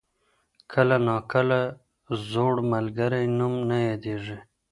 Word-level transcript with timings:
کله 0.71 0.95
ناکله 1.07 1.61
زوړ 2.29 2.53
ملګری 2.71 3.23
نوم 3.37 3.53
نه 3.69 3.77
یادېږي. 3.87 4.37